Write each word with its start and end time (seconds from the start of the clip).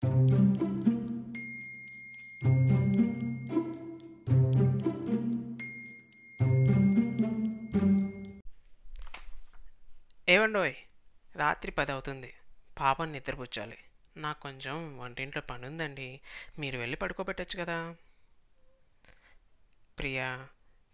ఏవండోయ్ 0.00 0.34
రాత్రి 11.36 11.72
పది 11.72 11.92
అవుతుంది 11.92 12.34
పాపని 12.80 13.12
నిద్రపుచ్చాలి. 13.12 13.78
నాకు 14.16 14.40
కొంచెం 14.40 14.98
వంటింట్లో 14.98 15.42
పని 15.42 15.66
ఉందండి 15.66 16.20
మీరు 16.58 16.78
వెళ్ళి 16.78 16.96
పడుకోబెట్టచ్చు 16.96 17.60
కదా. 17.60 17.94
ప్రియా 19.98 20.48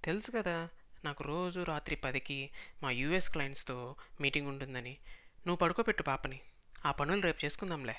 తెలుసు 0.05 0.31
కదా 0.31 0.69
నాకు 1.05 1.25
రోజు 1.25 1.61
రాత్రి 1.61 1.97
పదికి 1.97 2.51
మా 2.83 2.91
యూఎస్ 2.91 3.29
క్లయింట్స్తో 3.29 3.97
మీటింగ్ 4.21 4.49
ఉంటుందని 4.49 4.99
నువ్వు 5.39 5.57
పడుకోబెట్టు 5.57 6.03
పాపని. 6.03 6.41
ఆ 6.87 6.93
పనులు 6.93 7.21
రేపు 7.21 7.45
చేసుకుందాంలే. 7.45 7.97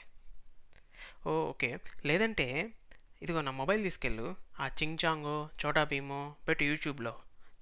ఓకే. 1.27 1.79
లేదంటే 2.05 2.73
ఇదిగో 3.21 3.41
నా 3.41 3.51
మొబైల్ 3.51 3.83
తీసుకెళ్ళు. 3.83 4.35
ఆ 4.59 4.67
చింగ్ 4.67 4.97
చాంగో 5.05 5.49
చోటా 5.65 5.83
భీమో 5.83 6.35
పెట్టు 6.47 6.63
యూట్యూబ్లో. 6.63 7.19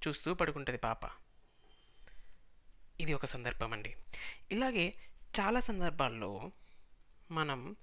చూస్తూ 0.08 0.34
పడుకుంటుంది 0.34 0.78
పాప. 0.78 1.00
ఇది 3.00 3.12
ఒక 3.12 3.24
సందర్భం 3.24 3.72
అండి. 3.72 3.94
ఇలాగే 4.52 4.94
చాలా 5.40 5.60
సందర్భాల్లో 5.60 6.50
మనం 7.30 7.76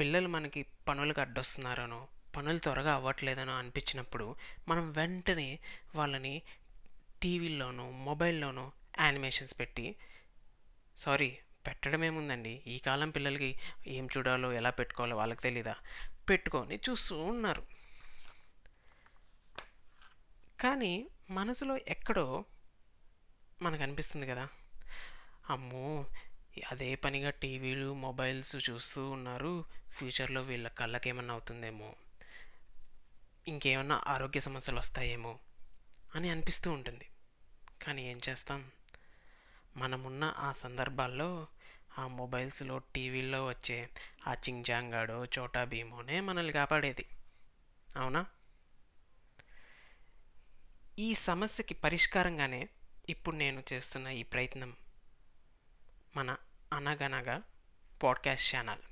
పిల్లలు 0.00 0.28
మనకి 0.28 0.66
పనులకు 0.88 1.20
అడ్డొస్తున్నారనో 1.20 2.08
పనులు 2.36 2.58
త్వరగా 2.58 2.94
అవ్వట్లేదనో 2.94 3.52
అనిపించినప్పుడు 3.52 4.36
మనం 4.68 4.92
వెంటనే 4.92 5.58
వాళ్ళని 5.94 6.42
టీవీల్లోనూ 7.22 7.90
మొబైల్లోనూ 7.90 8.72
యానిమేషన్స్ 9.00 9.60
పెట్టి 9.60 9.96
సారీ 10.96 11.38
పెట్టడం 11.66 12.04
ఏముందండి 12.04 12.62
ఈ 12.66 12.78
కాలం 12.78 13.10
పిల్లలకి 13.10 13.58
ఏం 13.86 14.08
చూడాలో 14.16 14.52
ఎలా 14.52 14.70
పెట్టుకోవాలో 14.70 15.16
వాళ్ళకి 15.16 15.42
తెలీదా? 15.42 15.76
పెట్టుకొని 16.30 16.80
చూస్తూ 16.90 17.22
ఉన్నారు. 17.22 17.66
కానీ 20.60 21.06
మనసులో 21.30 21.78
ఎక్కడో 21.88 22.44
మనకు 23.62 23.82
అనిపిస్తుంది 23.82 24.26
కదా? 24.26 24.48
అమ్మో! 25.50 26.06
అదే 26.72 26.94
పనిగా 26.94 27.30
టీవీలు 27.30 27.94
మొబైల్స్ 27.94 28.70
చూస్తూ 28.70 29.10
ఉన్నారు. 29.10 29.64
ఫ్యూచర్లో 29.92 30.42
వీళ్ళ 30.42 30.68
కళ్ళకేమన్నా 30.68 31.34
అవుతుందేమో? 31.34 31.94
ఇంకేమన్నా 33.48 34.04
ఆరోగ్య 34.06 34.40
సమస్యలు 34.40 34.78
వస్తాయేమో 34.78 35.38
అని 36.14 36.30
అనిపిస్తూ 36.30 36.72
ఉంటుంది. 36.72 37.06
కానీ 37.86 38.10
ఏం 38.10 38.20
చేస్తాం? 38.28 38.72
మనమున్న 39.76 40.34
ఆ 40.38 40.52
సందర్భాల్లో 40.52 41.46
ఆ 41.98 42.06
మొబైల్స్లో 42.06 42.78
టీవీల్లో 42.78 43.46
వచ్చే 43.46 43.88
ఆ 44.28 44.32
చింగ్జాంగాడో 44.32 45.24
చోటా 45.24 45.64
భీమోనే 45.64 46.20
మనల్ని 46.20 46.52
కాపాడేది. 46.52 47.06
అవునా? 47.96 48.26
ఈ 50.98 51.14
సమస్యకి 51.14 51.74
పరిష్కారంగానే 51.74 52.68
ఇప్పుడు 53.08 53.36
నేను 53.36 53.62
చేస్తున్న 53.72 54.08
ఈ 54.08 54.22
ప్రయత్నం 54.22 54.76
మన 56.16 56.36
అనగనగా 56.72 57.42
పాడ్కాస్ట్ 58.02 58.56
ఛానల్. 58.56 58.82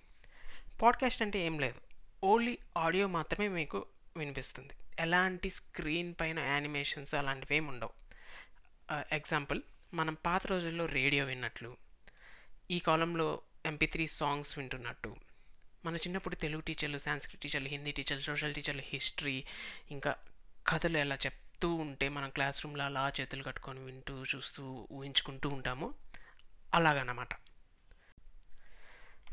పాడ్కాస్ట్ 0.83 1.23
అంటే 1.23 1.39
ఏం 1.39 1.59
లేదు. 1.59 1.81
ఓన్లీ 2.25 2.59
ఆడియో 2.77 3.07
మాత్రమే 3.07 3.49
మీకు 3.49 3.87
వినిపిస్తుంది. 4.17 4.75
ఎలాంటి 4.99 5.51
స్క్రీన్ 5.51 6.15
పైన 6.21 6.39
యానిమేషన్స్ 6.39 7.15
అలాంటివి 7.15 7.57
ఏమి 7.57 7.69
ఉండవు 7.69 7.91
ఎగ్జాంపుల్ 9.13 9.63
మనం 9.95 10.15
పాత 10.15 10.47
రోజుల్లో 10.47 10.87
రేడియో 10.87 11.25
విన్నట్లు 11.25 11.77
ఈ 12.71 12.79
కాలంలో 12.79 13.41
ఎంపీ 13.67 13.87
త్రీ 13.87 14.07
సాంగ్స్ 14.07 14.59
వింటున్నట్టు. 14.59 15.17
మన 15.85 15.97
చిన్నప్పుడు 15.97 16.35
తెలుగు 16.35 16.61
టీచర్లు 16.61 16.99
సాంస్క్రిట్ 16.99 17.43
టీచర్లు 17.43 17.69
హిందీ 17.69 17.93
టీచర్లు 17.93 18.21
సోషల్ 18.21 18.55
టీచర్లు 18.55 18.83
హిస్టరీ 18.85 19.45
ఇంకా 19.91 20.15
కథలు 20.67 20.99
ఎలా 20.99 21.15
చెప్తూ 21.15 21.75
ఉంటే 21.75 22.09
మనం 22.09 22.31
క్లాస్ 22.31 22.65
రూమ్లో 22.65 22.85
అలా 22.85 23.13
చేతులు 23.21 23.43
కట్టుకొని 23.43 23.81
వింటూ 23.81 24.25
చూస్తూ 24.25 24.89
ఊహించుకుంటూ 24.93 25.49
ఉంటాము 25.49 25.95
అలాగనమాట. 26.75 27.29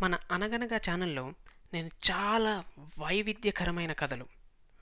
మన 0.02 0.18
అనగనగా 0.32 0.78
ఛానల్లో 0.78 1.34
నేను 1.74 1.90
చాలా 2.12 2.64
వైవిధ్యకరమైన 3.00 3.94
కథలు 3.94 4.28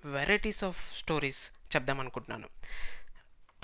వెరైటీస్ 0.05 0.63
ఆఫ్ 0.63 0.97
స్టోరీస్ 0.97 1.51
చెప్దామనుకుంటున్నాను. 1.75 2.49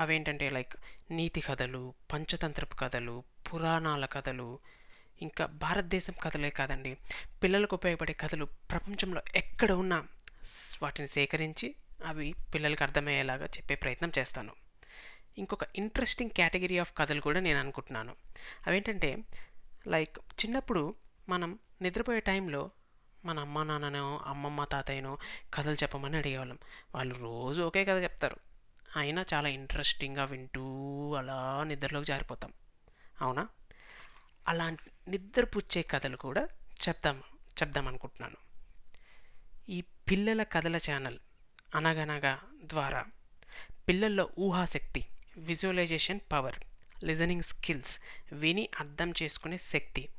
అవేంటంటే 0.02 0.50
లైక్ 0.50 0.74
నీతి 1.12 1.42
కథలు 1.42 1.94
పంచతంత్రపు 2.14 2.76
కథలు 2.76 3.24
పురాణాల 3.54 4.06
కథలు 4.06 4.60
ఇంకా 5.22 5.46
భారతదేశం 5.46 6.14
కథలే 6.24 6.50
కాదండి. 6.50 6.98
పిల్లలకు 7.44 7.76
ఉపయోగపడే 7.76 8.14
కథలు 8.14 8.46
ప్రపంచంలో 8.46 9.22
ఎక్కడ 9.36 9.72
ఉన్నా 9.72 10.08
వాటిని 10.84 11.08
సేకరించి 11.08 11.76
అవి 12.06 12.36
పిల్లలకు 12.54 12.84
అర్థమయ్యేలాగా 12.84 13.46
చెప్పే 13.46 13.76
ప్రయత్నం 13.76 14.12
చేస్తాను. 14.20 14.54
ఇంకొక 15.38 15.60
ఇంట్రెస్టింగ్ 15.76 16.30
కేటగిరీ 16.30 16.78
ఆఫ్ 16.78 16.94
కథలు 16.98 17.22
కూడా 17.22 17.40
నేను 17.40 17.60
అనుకుంటున్నాను. 17.60 18.16
అవేంటంటే 18.68 19.18
లైక్ 19.88 20.18
చిన్నప్పుడు 20.20 20.96
మనం 21.30 21.60
నిద్రపోయే 21.82 22.20
టైంలో 22.20 22.70
మన 23.26 23.40
అమ్మ 23.40 23.64
నాన్ననో 23.64 24.22
అమ్మమ్మ 24.26 24.64
తాతయ్యనో 24.64 25.18
కథలు 25.54 25.74
చెప్పమని 25.74 26.18
అడిగేవాళ్ళం. 26.18 26.58
వాళ్ళు 26.96 27.16
రోజు 27.16 27.62
ఒకే 27.62 27.86
కథ 27.86 28.04
చెప్తారు. 28.04 28.51
అయినా 28.96 29.26
చాలా 29.34 29.50
ఇంట్రెస్టింగ్గా 29.50 30.26
వింటూ 30.26 30.64
అలా 31.14 31.64
నిద్రలోకి 31.64 32.06
జారిపోతాం. 32.06 32.54
అవునా? 33.22 33.48
అలా 34.48 34.70
నిద్రపుచ్చే 35.08 35.82
కథలు 35.82 36.18
కూడా 36.18 36.48
చెప్దాం 36.88 37.24
చెప్దాం 37.64 37.88
అనుకుంటున్నాను. 37.88 38.38
ఈ 39.72 39.82
పిల్లల 39.82 40.44
కథల 40.44 40.78
ఛానల్ 40.78 41.20
అనగనగా 41.76 42.40
ద్వారా 42.64 43.06
పిల్లల్లో 43.88 44.30
ఊహాశక్తి 44.40 45.06
విజువలైజేషన్ 45.38 46.20
పవర్ 46.32 46.56
లిజనింగ్ 47.04 47.44
స్కిల్స్ 47.44 48.00
విని 48.34 48.70
అర్థం 48.80 49.14
చేసుకునే 49.24 49.58
శక్తి 49.58 50.10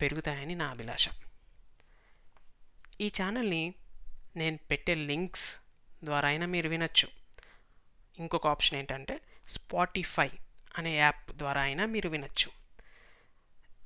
పెరుగుతాయని 0.00 0.54
నా 0.54 0.66
అభిలాష. 0.66 1.08
ఈ 3.00 3.12
ఛానల్ని 3.22 3.74
నేను 4.36 4.58
పెట్టే 4.70 4.94
లింక్స్ 4.94 5.56
ద్వారా 6.04 6.28
అయినా 6.28 6.46
మీరు 6.46 6.68
వినొచ్చు. 6.68 7.21
ఇంకొక 8.18 8.46
ఆప్షన్ 8.46 8.78
ఏంటంటే 8.78 9.20
స్పాటిఫై 9.48 10.30
అనే 10.78 10.96
యాప్ 10.96 11.32
ద్వారా 11.32 11.62
అయినా 11.62 11.86
మీరు 11.86 12.08
వినొచ్చు. 12.08 12.50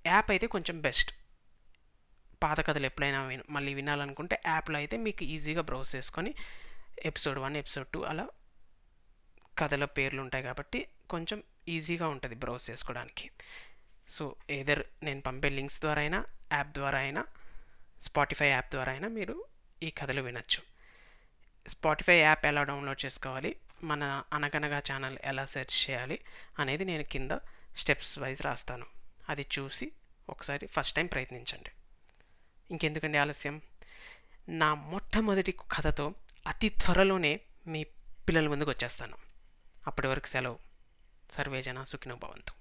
యాప్ 0.07 0.31
అయితే 0.31 0.47
కొంచెం 0.47 0.81
బెస్ట్. 0.81 1.15
పాత 2.43 2.67
కథలు 2.67 2.87
ఎప్పుడైనా 2.87 3.27
విన 3.27 3.43
మళ్ళీ 3.51 3.75
వినాలనుకుంటే 3.75 4.43
యాప్లో 4.47 4.77
అయితే 4.77 4.97
మీకు 4.97 5.25
ఈజీగా 5.25 5.63
బ్రౌజ్ 5.63 5.97
చేసుకొని 5.97 6.35
ఎపిసోడ్ 7.05 7.39
వన్ 7.39 7.57
ఎపిసోడ్ 7.57 7.87
టూ 7.87 8.03
అలా 8.03 8.29
కథల 9.59 9.85
పేర్లు 9.85 10.21
ఉంటాయి 10.21 10.45
కాబట్టి 10.45 10.89
కొంచెం 11.11 11.43
ఈజీగా 11.69 12.09
ఉంటుంది 12.09 12.35
బ్రౌజ్ 12.35 12.71
చేసుకోవడానికి. 12.71 13.31
సో 14.09 14.35
ఏదర్ 14.51 14.83
నేను 15.03 15.21
పంపే 15.21 15.49
లింక్స్ 15.49 15.81
ద్వారా 15.81 16.01
అయినా 16.01 16.27
యాప్ 16.53 16.69
ద్వారా 16.69 16.99
అయినా 16.99 17.27
స్పాటిఫై 18.03 18.49
యాప్ 18.49 18.71
ద్వారా 18.71 18.93
అయినా 18.93 19.09
మీరు 19.09 19.45
ఈ 19.83 19.91
కథలు 19.91 20.23
వినొచ్చు. 20.23 20.63
స్పాటిఫై 21.71 22.19
యాప్ 22.19 22.47
ఎలా 22.47 22.65
డౌన్లోడ్ 22.65 23.05
చేసుకోవాలి? 23.05 23.57
మన 23.85 24.23
అనగనగా 24.33 24.79
ఛానల్ 24.79 25.19
ఎలా 25.25 25.45
సెర్చ్ 25.45 25.91
చేయాలి 25.91 26.21
అనేది 26.59 26.85
నేను 26.85 27.03
కింద 27.03 27.31
స్టెప్స్ 27.77 28.19
వైజ్ 28.19 28.43
రాస్తాను. 28.43 28.87
అది 29.29 29.47
చూసి 29.59 29.93
ఒకసారి 30.29 30.67
ఫస్ట్ 30.67 30.97
టైం 30.97 31.07
ప్రయత్నించండి. 31.07 31.71
ఇంకెందుకండి 32.71 33.19
ఆలస్యం? 33.19 33.61
నా 34.49 34.75
మొట్టమొదటి 34.75 35.53
కథతో 35.53 36.15
అతి 36.47 36.69
త్వరలోనే 36.69 37.41
మీ 37.67 37.85
పిల్లల 38.29 38.49
ముందుకు 38.49 38.71
వచ్చేస్తాను. 38.71 39.17
అప్పటి 39.87 40.09
వరకు 40.09 40.27
సెలవు. 40.27 40.59
సర్వేజన 41.33 41.85
సుఖినో 41.85 42.17
భవంతు 42.17 42.53